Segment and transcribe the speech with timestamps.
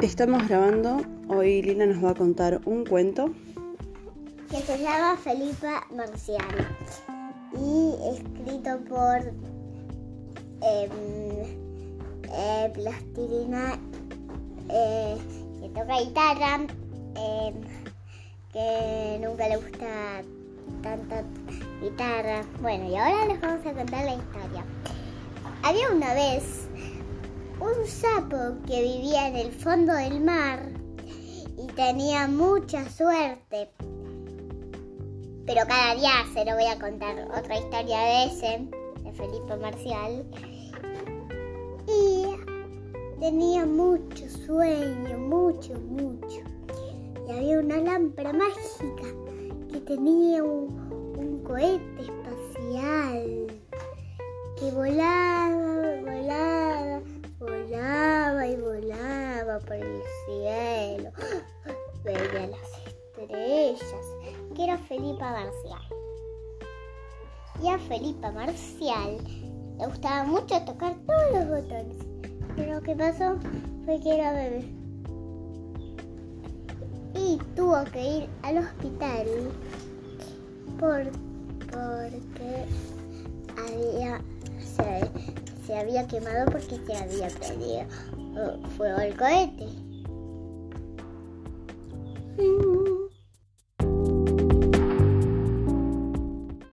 [0.00, 1.00] Estamos grabando.
[1.28, 3.30] Hoy Lina nos va a contar un cuento.
[4.50, 6.68] que se llama Felipa Marcial
[7.54, 9.32] y escrito por
[10.60, 10.90] em,
[12.30, 13.78] eh, Plastilina
[14.68, 15.16] eh,
[15.60, 16.56] que toca guitarra
[17.16, 17.54] em,
[18.52, 20.22] que nunca le gusta
[20.82, 21.24] tanta
[21.80, 22.44] guitarra.
[22.60, 24.64] Bueno, y ahora les vamos a contar la historia.
[25.62, 26.65] Había una vez
[27.60, 30.68] un sapo que vivía en el fondo del mar
[31.56, 33.70] y tenía mucha suerte.
[35.46, 38.68] Pero cada día se lo voy a contar otra historia de ese,
[39.02, 40.26] de Felipe Marcial.
[41.86, 42.26] Y
[43.20, 46.40] tenía mucho sueño, mucho, mucho.
[47.26, 49.08] Y había una lámpara mágica
[49.72, 53.46] que tenía un, un cohete espacial
[54.58, 55.35] que volaba,
[62.16, 64.06] Veía las estrellas,
[64.54, 65.82] que era Felipa Marcial.
[67.62, 69.18] Y a Felipa Marcial
[69.78, 71.96] le gustaba mucho tocar todos los botones.
[72.56, 73.36] Pero lo que pasó
[73.84, 74.64] fue que era bebé.
[77.14, 79.26] Y tuvo que ir al hospital
[80.78, 81.10] por,
[81.70, 82.64] porque
[83.58, 84.22] había,
[84.58, 85.10] se,
[85.66, 87.82] se había quemado porque se había prendido
[88.36, 89.66] uh, fuego el cohete.